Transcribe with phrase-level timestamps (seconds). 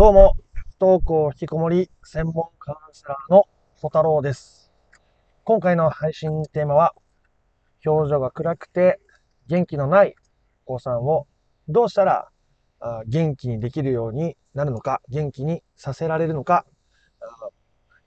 [0.00, 3.44] どうも、不登校引きこもり専門カウンセラーの
[3.76, 4.72] ソ太郎です。
[5.44, 6.94] 今回の配信テーマは、
[7.84, 8.98] 表情が暗くて
[9.46, 10.14] 元気のない
[10.64, 11.26] お子さんを
[11.68, 12.30] どうしたら
[13.08, 16.64] 元気にできるようになるのか、元気にさせられるのか、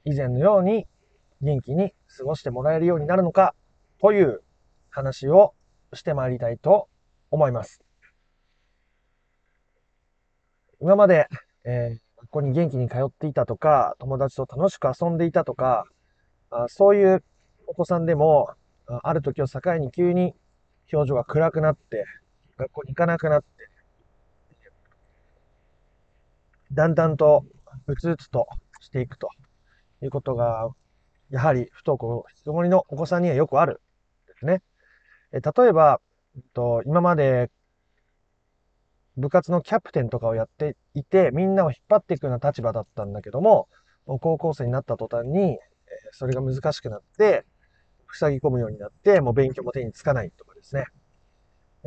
[0.04, 0.88] 以前のように
[1.42, 3.54] 元気に過ごしてもらえるようになるのか、
[4.02, 4.42] という
[4.90, 5.54] 話を
[5.94, 6.90] してまいりたいと
[7.30, 7.84] 思います。
[10.82, 11.28] 今まで、
[11.66, 15.84] えー学校に元気に通っていたとか、友達と楽しく遊んでいたとか、
[16.52, 17.24] あそういう
[17.68, 18.50] お子さんでも、
[18.88, 20.34] ある時を境に急に
[20.94, 22.06] 表情が暗くなって、
[22.58, 23.48] 学校に行かなくなって、
[26.72, 27.46] だんだんと
[27.88, 28.48] うつうつと
[28.82, 29.30] していくと
[30.04, 30.70] いうことが、
[31.30, 33.82] やはり不登校、引きこもりのお子さんにはよくある
[34.26, 34.62] んですね。
[35.34, 36.02] え例えば、
[36.38, 37.52] えっと今まで
[39.18, 43.68] 部活のキャプテンとかをやっていて、みんなを引っ張っていくような立場だったんだけども、
[44.06, 45.60] 高校生になった途端に、
[46.12, 47.46] それが難しくなって、
[48.12, 50.86] 塞ぎ込むようになって、もう勉強も手につかないとかですね。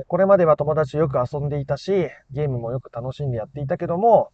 [0.08, 4.30] これまでは友達よく遊んでいたし、ゲームもよく楽しんでやっていたけども、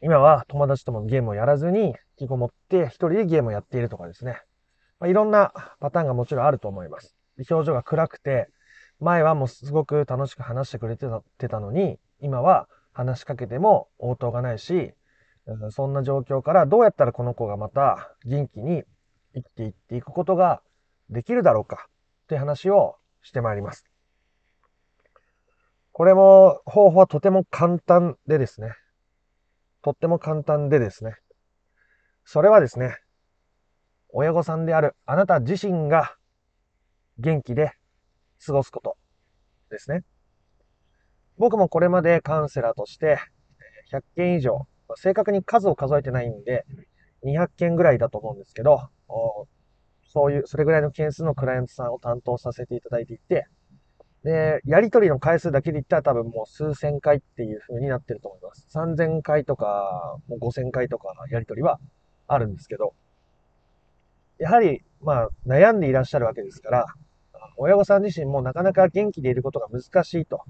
[0.00, 1.94] 今は友達ともゲームをやらずに、引
[2.26, 4.40] きこもって一人でゲームをやっているとかですね。
[5.00, 7.16] まあ、いろんなパターンがもちろんあると思います。
[7.50, 8.48] 表情が暗くて、
[9.02, 11.08] 前はもうすごく楽しく話してくれて
[11.48, 14.94] たのに、今は話しかけても応答がないし、
[15.70, 18.84] そんな状況からどうやったらこの子がまた元気に
[19.34, 20.62] 生きていっていくことが
[21.10, 23.84] できるだろうかって話をしてまいります。
[25.90, 28.72] これも方法はとても簡単でですね。
[29.82, 31.16] とっても簡単でですね。
[32.24, 32.96] それはですね、
[34.10, 36.16] 親御さんであるあなた自身が
[37.18, 37.72] 元気で
[38.44, 38.96] 過ごすこと
[39.70, 40.02] ですね。
[41.38, 43.18] 僕もこれまでカウンセラーとして
[43.92, 46.64] 100件以上、正確に数を数えてないんで、
[47.24, 48.88] 200件ぐらいだと思うんですけど、
[50.04, 53.46] そういう、それぐらいの件数のクライアントさんを担当させていただいていて、
[54.24, 58.68] で、やりとりの回数だけで言ったら多分もう数千回っていう風になってると思います。
[58.72, 61.80] 3000回とか、もう5000回とかやりとりは
[62.28, 62.94] あるんですけど、
[64.38, 66.86] やはり、まあ、悩んでいらっしゃるわけですから、
[67.56, 70.42] 親御さん自身もなかなか元気でいることが難しいと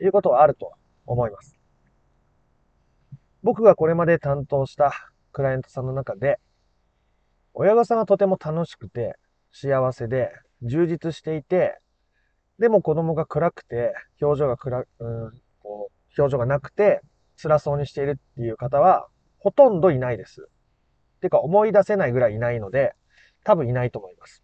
[0.00, 0.72] いうことはあると
[1.06, 1.58] 思います。
[3.42, 4.92] 僕がこれまで担当した
[5.32, 6.38] クライアントさんの中で、
[7.54, 9.16] 親御さんはとても楽しくて、
[9.52, 10.30] 幸せで、
[10.62, 11.78] 充実していて、
[12.58, 14.84] でも子供が暗くて、表情が暗、うん、
[15.60, 17.00] こう、表情がなくて、
[17.40, 19.08] 辛そうにしているっていう方は、
[19.38, 20.48] ほとんどいないです。
[21.20, 22.94] てか思い出せないぐらいいないので、
[23.44, 24.42] 多分いないと思います。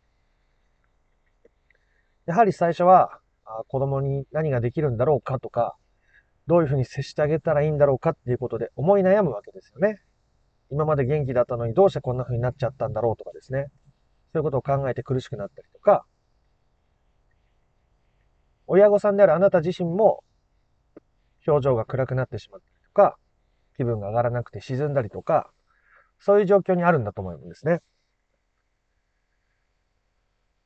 [2.26, 3.20] やはり最初は、
[3.68, 5.76] 子供に何ができるんだろうかとか、
[6.46, 10.00] どういうふうに接してあげたらいいんだろうかっていうことで思い悩むわけですよね。
[10.70, 13.66] 今まで元気だったのにどうしてこんな風になっちゃったんだろうとかですね。
[14.32, 16.04] そういうことを考えて苦しくなったりとか、
[18.66, 20.24] 親御さんであるあなた自身も
[21.46, 23.16] 表情が暗くなってしまったりとか、
[23.76, 25.50] 気分が上がらなくて沈んだりとか、
[26.18, 27.80] そういう状況にあるんだと思うんですね。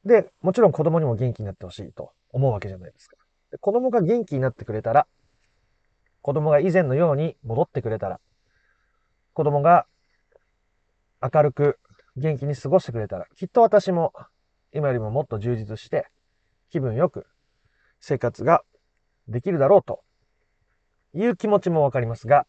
[0.04, 3.16] で、もちろん子供にも元気になってほしいと思うわけじゃないですか。
[3.50, 5.06] で子供が元気になってくれたら、
[6.22, 8.20] 子供が以前のように戻ってくれたら、
[9.32, 9.86] 子供が
[11.22, 11.78] 明るく
[12.16, 14.12] 元気に過ごしてくれたら、きっと私も
[14.72, 16.06] 今よりももっと充実して、
[16.70, 17.26] 気分よく
[18.00, 18.62] 生活が
[19.28, 20.02] できるだろうと
[21.14, 22.46] いう気持ちもわかりますが、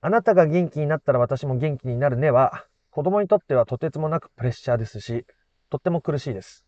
[0.00, 5.24] あなたが元気になったら私も元気になるねは、子供にとってはとてつもなくプレッシャーですし、
[5.70, 6.64] とっても苦しいです。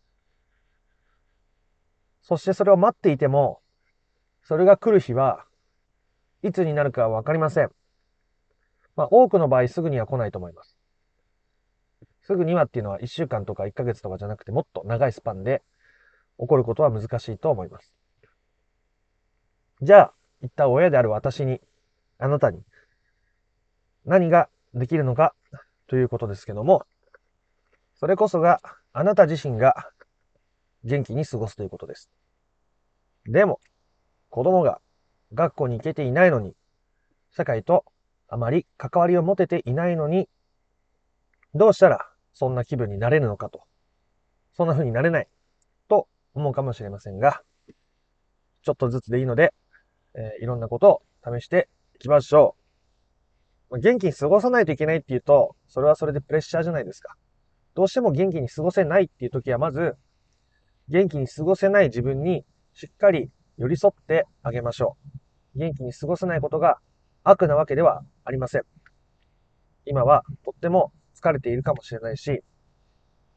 [2.21, 3.61] そしてそれを待っていても、
[4.43, 5.45] それが来る日は
[6.43, 7.69] いつになるかわかりません。
[8.95, 10.77] まあ、多くの場合すぐには来ないと思います。
[12.23, 15.63] すぐにはっていうのは1週間とか1ヶ月とかじゃなくてもっと長いスパンで
[16.39, 17.93] 起こることは難しいと思います。
[19.81, 20.13] じゃあ、
[20.43, 21.59] 一旦親である私に、
[22.19, 22.63] あなたに
[24.05, 25.33] 何ができるのか
[25.87, 26.85] ということですけども、
[27.95, 28.61] それこそが
[28.93, 29.89] あなた自身が
[30.83, 32.09] 元気に過ごすということです。
[33.25, 33.59] でも、
[34.29, 34.81] 子供が
[35.33, 36.55] 学校に行けていないのに、
[37.35, 37.85] 社会と
[38.27, 40.27] あまり関わりを持てていないのに、
[41.53, 43.61] どうしたらそんな気分になれるのかと。
[44.53, 45.27] そんな風になれない
[45.87, 47.41] と思うかもしれませんが、
[48.63, 49.53] ちょっとずつでいいので、
[50.13, 51.01] えーいろんなことを
[51.39, 52.55] 試していきましょ
[53.69, 53.79] う。
[53.79, 57.15] 元気に過ごさないといけないっていうと、それはそれでプレッシャーじゃないですか。
[57.75, 59.95] どうしても元気に過ごせないっていう時は、まず、
[60.89, 64.97] 元気に過ごせない自分にしっかり寄り添ってあげましょ
[65.55, 65.59] う。
[65.59, 66.79] 元気に過ごせないことが
[67.23, 68.63] 悪なわけではありません。
[69.85, 72.43] 今はとっても疲れているかもしれないし、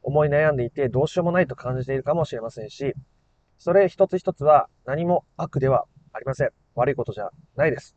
[0.02, 2.94] 思い悩んでいてどうしようもないと感じているかもしれませんし、
[3.58, 6.50] それ一つ一つは何も悪ではありません。
[6.74, 7.96] 悪いことじゃないです。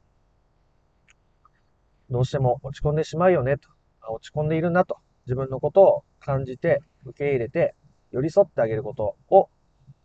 [2.10, 3.70] どうしても落ち込んでしまうよねと、
[4.10, 7.76] 落ち込んでいるなと、自分のことを感じて、受け入れて、
[8.12, 9.50] 寄り添ってあげることを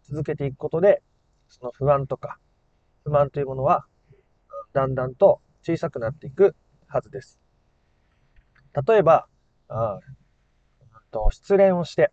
[0.03, 1.01] 続けていくことで、
[1.49, 2.39] その不安とか
[3.05, 3.87] 不満というものは、
[4.73, 6.57] だんだんと小さくなっていく
[6.89, 7.39] はずです。
[8.87, 9.29] 例えば、
[9.69, 10.01] あ
[11.13, 12.11] と失恋をして、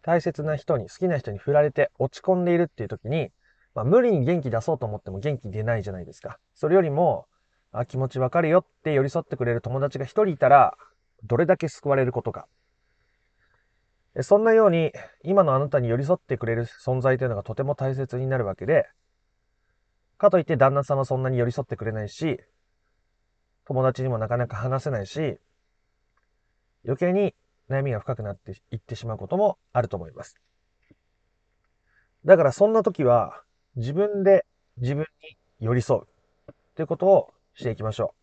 [0.00, 3.30] 大切な人に、好きな人に振られて落ち込んでいるっていう時に、
[3.74, 6.38] まあ、無理に元気出そうと思っても元気出ないじゃないですか。
[6.54, 7.26] それよりも、
[7.72, 10.78] あ気持ちわかるよって寄り添ってくれる友達が一人いたら、
[11.24, 12.46] どれだけ救われることか。
[14.22, 14.92] そんなように、
[15.22, 18.88] 今のあなたに寄り添ってくれる存在というのがとても大切になるわけで、
[20.16, 22.40] かといって旦那さんはそんなに寄り添ってくれないし、
[23.64, 25.38] 友達にもなかなか話せないし、
[26.84, 27.34] 余計に
[27.68, 30.36] 悩みが深くなっていってしまうこともあると思います。
[32.24, 33.42] だからそんな時は
[33.76, 34.44] 自分で
[34.78, 36.06] 自分に寄り添う
[36.74, 38.14] ということをしていきましょ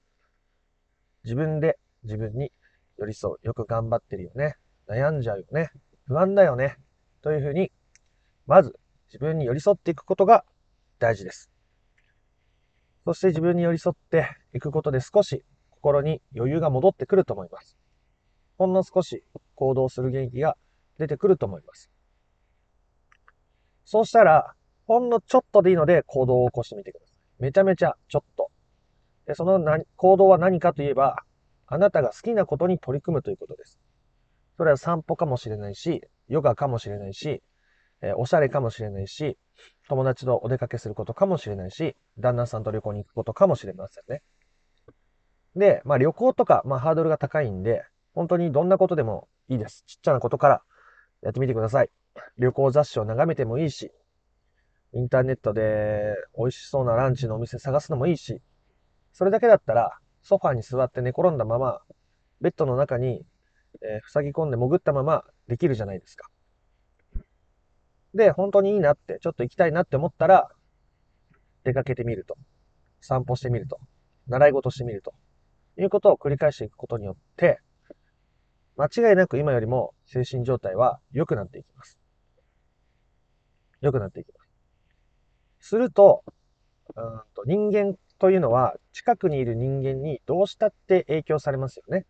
[1.23, 1.25] う。
[1.25, 2.51] 自分で自分に
[2.97, 3.45] 寄り添う。
[3.45, 4.55] よく頑張ってるよね。
[4.87, 5.69] 悩んじゃうよね。
[6.05, 6.77] 不安だよね。
[7.21, 7.71] というふうに、
[8.45, 8.77] まず
[9.07, 10.45] 自分に寄り添っていくことが
[10.99, 11.49] 大事です。
[13.05, 17.77] そして自分に寄り添っていくことで少し心に余裕が戻ってくると思います。
[18.57, 19.23] ほんの少し
[19.55, 20.57] 行動する元気が
[20.97, 21.91] 出てくると思います。
[23.83, 24.53] そうしたら、
[24.87, 27.17] ほんのちょっとでいいので行動を起こしてみてください。
[27.39, 28.49] めちゃめちゃちょっと。
[29.27, 29.59] でその
[29.95, 31.23] 行動は何かといえば、
[31.67, 33.79] あなたが好きなことに取り組むということです。
[34.57, 37.41] それは散歩かもしれないし、ヨガかもしれないし、
[38.01, 39.37] えー、おしゃれかもしれないし、
[39.87, 44.21] 友達とお出かけすることかもしれないし、旦那さんと旅行に行くことかもしれませんね。
[45.55, 47.83] で、まあ旅行とか、まあハードルが高いんで、
[48.13, 49.83] 本当にどんなことでもいいです。
[49.87, 50.61] ちっちゃなことから
[51.21, 51.89] やってみてください。
[52.37, 53.91] 旅行雑誌を眺めてもいいし、
[54.93, 58.41] インターネットで美味しそうなランチのお店探すのもいいし、
[59.11, 61.81] それだけだったら、ソファーに座って寝転んだまま、
[62.41, 63.23] ベッドの中に、
[63.83, 66.27] えー、塞ぎ込んで潜ったままできるじゃないですか。
[68.15, 70.49] で、本当にいいなって、ちょっと行きたいなって思ったら、
[71.63, 72.37] 出かけてみると。
[73.01, 73.79] 散歩してみると。
[74.27, 75.13] 習い事してみると。
[75.77, 77.59] いうことを繰り返していくことによって、
[78.77, 81.99] 間違いなく今よりも精神状態は良くなっていきます。
[83.81, 84.43] 良くなっていきま
[85.59, 85.69] す。
[85.69, 86.23] すると、
[86.95, 92.05] うんと人間というのは近くにいる人間にどうしたって影響されますよね。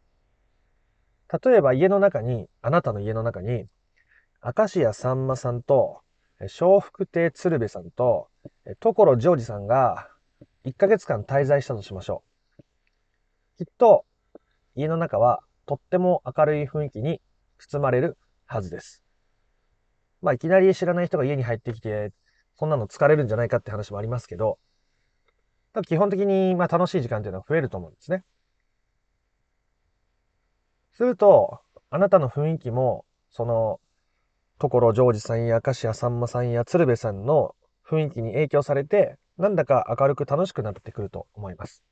[1.43, 3.65] 例えば家の中に、あなたの家の中に、
[4.43, 6.01] 明石家さんまさんと、
[6.39, 8.29] 笑福亭鶴瓶さんと、
[8.79, 10.09] 所ジョージさんが
[10.65, 12.23] 1ヶ月間滞在したとしましょ
[13.59, 13.65] う。
[13.65, 14.05] きっと
[14.75, 17.21] 家の中はとっても明るい雰囲気に
[17.57, 19.01] 包まれるはずです。
[20.21, 22.11] まあ、いきなり知らない人が家に入ってきて、
[22.57, 24.59] そんなの疲れるんじゃないかって話もありますけど、
[25.83, 28.23] 基本的にまあ楽しい時間っていうのは増えると思うんですね。
[30.93, 33.79] すると、あなたの雰囲気も、その、
[34.57, 37.53] 所ジョージさんや明石家さんまさんや鶴瓶さんの
[37.85, 41.83] 雰囲気に影響されて、なんだか明るく楽しくなってくると思います。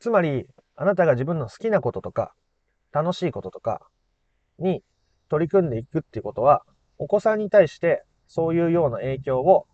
[0.00, 0.46] つまり、
[0.76, 2.34] あなたが自分の好きなこととか、
[2.92, 3.80] 楽しいこととか
[4.58, 4.82] に
[5.28, 6.62] 取り組んでいくっていうことは、
[6.98, 9.66] お子さんに対してそういうような影響を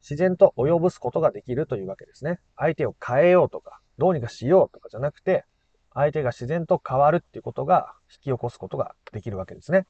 [0.00, 2.40] 自然と及ぼすことができるというわけですね。
[2.56, 5.44] 相手を変えようとか、どうにかしようとかじゃなくて、
[5.92, 9.86] 相手が自然と変わるっていうことが引き起こすことができるわけですね。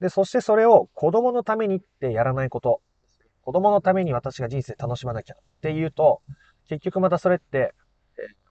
[0.00, 2.80] で、そしてそれを子供のためにってやらないこと。
[3.42, 6.22] 子供のために私が人生楽しまなきゃっていうと、
[6.68, 7.74] 結局またそれって、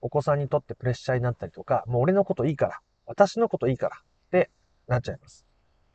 [0.00, 4.50] お子さんにとってプレッシャーになったりとか、もう俺のこといいから、私のこといいからって
[4.86, 5.46] なっちゃいます。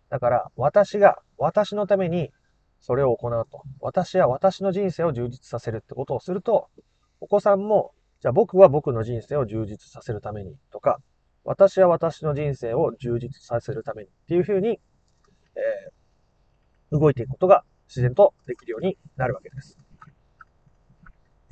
[0.09, 2.31] だから、私が、私のために
[2.79, 3.63] それを行うと。
[3.79, 6.69] 私は私の人生を充実させるってことをすると、
[7.19, 10.99] お子さんも、じゃあ僕は僕の人生を充実させるためにとか、
[11.43, 19.77] 私は私の人生を充実させるためにっていうふうに、えー、動いていくことが自然とできるようになるわけです。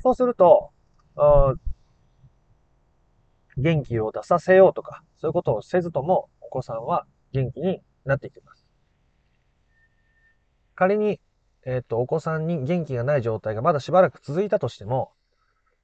[0.02, 0.70] そうすると、
[3.56, 8.53] 元気を出させようとか、そういうことをせずとも、お子さんは元気になっていきます。
[10.74, 11.20] 仮に、
[11.64, 15.12] えっ、と、お子さんに元気がない状態がまだしばらく続いたとしても、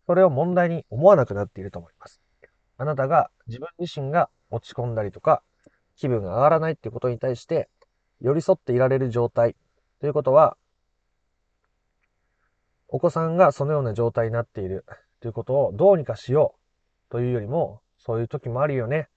[0.07, 2.21] それを問題に思わなくなっていると思います。
[2.77, 5.43] あなたが自分自身が落ち込んだりとか、
[5.97, 7.69] 気分が上がらないっていうことに対して、
[8.21, 9.55] 寄り添っていられる状態
[10.01, 10.57] ということは、
[12.89, 14.85] お子さんがそのような状態になっている
[15.21, 16.55] ということをどうにかしよ
[17.09, 19.09] うというよりも、そういう時もあるよね。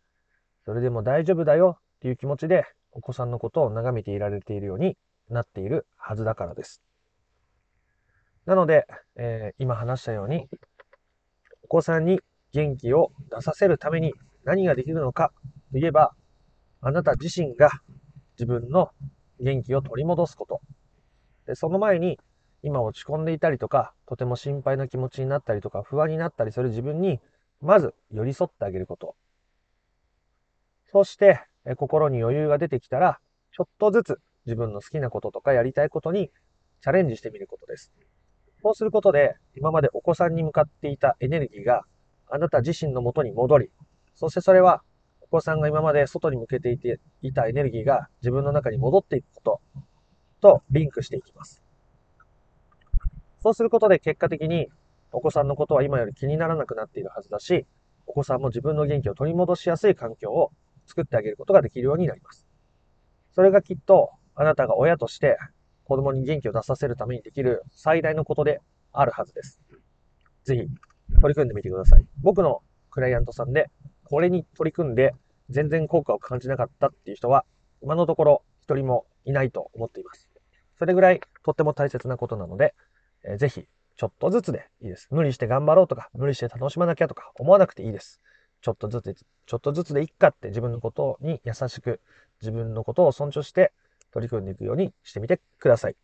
[0.66, 4.98] それでも大丈夫だよっていう気持ちでお子さんのことを眺めていられているように
[5.34, 6.82] なっているはずだからです。
[8.46, 8.86] なので、
[9.16, 10.48] えー、今話したように、
[11.64, 12.20] お子さんに
[12.52, 14.14] 元気を出させるために
[14.44, 15.32] 何ができるのか
[15.72, 16.14] といえば、
[16.82, 17.72] あなた自身が
[18.38, 18.90] 自分の
[19.40, 20.62] 元気を取り戻すこと。
[21.48, 22.20] でその前に、
[22.62, 27.20] 今落ち込んでいたりとか、とても心配な気持ちになったりとか、不安になったりする自分に、
[27.62, 29.16] まず寄り添ってあげること。
[30.92, 31.42] そして、
[31.78, 33.20] 心に余裕が出てきたら、
[33.52, 36.32] ちょっとずつ自分の好きなこととかやりたいことに
[36.82, 37.92] チャレンジしてみることです。
[38.62, 41.84] そうすることで、今までお子さんに向かっていたエネルギーが
[42.30, 43.70] あなた自身の元に戻り、
[44.16, 44.82] そしてそれは
[45.22, 49.62] お子さんが今まで外に向けていていたエネルギーが自分の中に戻っていくこと
[50.42, 51.64] とリンクしていきます。
[53.42, 54.68] そうすることで結果的に
[55.12, 57.66] お子さんのことは今より気にならなくなっているはずだし、
[58.06, 60.52] お子さんも自分の元気を取り戻しやすい環境を
[60.86, 62.46] 作ってあげることができるようになります。
[63.32, 65.38] それがきっとあなたが親として
[65.84, 68.62] 子供に元気を出させるためにできる最大のことで
[68.92, 69.60] あるはずです。
[70.44, 70.68] ぜひ
[71.22, 72.06] 取り組んでみてください。
[72.22, 73.70] 僕のクライアントさんで
[74.04, 75.14] これに取り組んで
[75.50, 77.46] 全然効果を感じなかったっていう人は
[77.82, 80.30] 今のところ一人もいないと思っています。
[80.78, 82.74] それぐらいとっても大切なことなので、
[83.24, 85.08] えー、ぜひちょっとずつでいいです。
[85.12, 88.22] 無理して頑張ろうとか、無理して楽しまなきゃとか思わなくていいです。
[88.62, 92.02] ちょっとずつ、ちょっとずつでいっかって自分のことに優しく、
[92.42, 93.72] 自分のことを尊重して
[94.14, 95.96] 取り組んでいくようにしてみてください。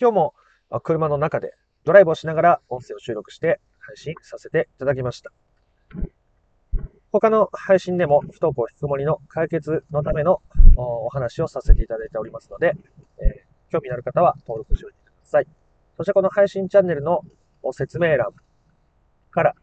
[0.00, 0.34] 今日も
[0.82, 1.54] 車の中で
[1.84, 5.30] ドライブをしながら音声を収録して配信させていただきました。
[7.12, 10.40] 他の配信でも不登校引きこもりの解決のための
[10.76, 12.72] お話をさせていただいておりますので、
[13.20, 15.46] えー、興味のある方は登録しておいてください。
[15.96, 17.20] そしてこの配信チャンネルの
[17.72, 18.30] 説明欄
[19.30, 19.54] から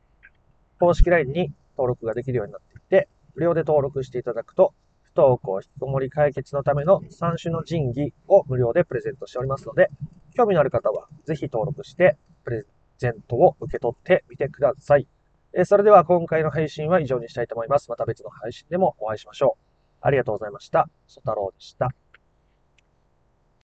[0.79, 4.73] 公式 LINE に登録ができるようになっていて、無料で登録していただくと、
[5.19, 9.89] 不登校引きこもり解決のための3種の神器を無料でプレゼントしておりますので、
[10.33, 12.65] 興味のある方はぜひ登録してプレ
[12.97, 15.07] ゼントを受け取ってみてください。
[15.51, 17.89] えそれでは今回の配信は以上にしたいと思います。
[17.89, 19.97] また別の配信でもお会いしましょう。
[20.01, 20.87] ありがとうございました。
[21.07, 21.89] ソ太郎でした。